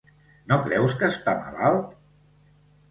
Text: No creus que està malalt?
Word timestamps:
No 0.51 0.57
creus 0.63 0.95
que 1.03 1.11
està 1.11 1.37
malalt? 1.45 1.95